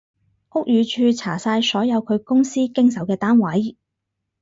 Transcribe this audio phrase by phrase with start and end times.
[0.53, 3.77] 屋宇署查晒所有佢公司經手嘅單位